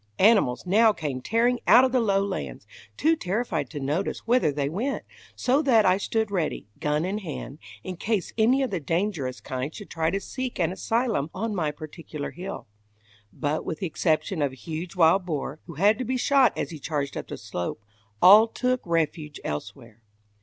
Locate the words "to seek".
10.09-10.57